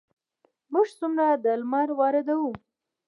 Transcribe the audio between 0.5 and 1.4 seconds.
موږ څومره